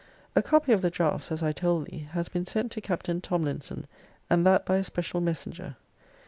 A 0.35 0.41
copy 0.41 0.71
of 0.73 0.81
the 0.81 0.89
draughts, 0.89 1.31
as 1.31 1.43
I 1.43 1.51
told 1.51 1.85
thee, 1.85 2.07
has 2.13 2.27
been 2.27 2.43
sent 2.47 2.71
to 2.71 2.81
Captain 2.81 3.21
Tomlinson; 3.21 3.85
and 4.31 4.47
that 4.47 4.65
by 4.65 4.77
a 4.77 4.83
special 4.83 5.21
messenger. 5.21 5.75